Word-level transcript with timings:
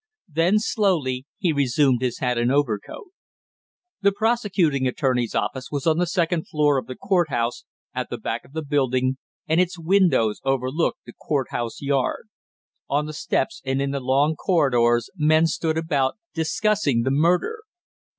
Then 0.33 0.57
slowly 0.57 1.27
he 1.37 1.53
resumed 1.53 2.01
his 2.01 2.17
hat 2.17 2.35
and 2.39 2.51
overcoat. 2.51 3.11
The 4.01 4.11
prosecuting 4.11 4.87
attorney's 4.87 5.35
office 5.35 5.67
was 5.71 5.85
on 5.85 5.99
the 5.99 6.07
second 6.07 6.47
floor 6.47 6.79
of 6.79 6.87
the 6.87 6.95
court 6.95 7.29
house, 7.29 7.65
at 7.93 8.09
the 8.09 8.17
back 8.17 8.43
of 8.43 8.53
the 8.53 8.63
building, 8.63 9.17
and 9.47 9.61
its 9.61 9.77
windows 9.77 10.41
overlooked 10.43 11.01
the 11.05 11.13
court 11.13 11.51
house 11.51 11.83
yard. 11.83 12.29
On 12.89 13.05
the 13.05 13.13
steps 13.13 13.61
and 13.63 13.79
in 13.79 13.91
the 13.91 13.99
long 13.99 14.35
corridors, 14.35 15.11
men 15.17 15.45
stood 15.45 15.77
about, 15.77 16.17
discussing 16.33 17.03
the 17.03 17.11
murder. 17.11 17.59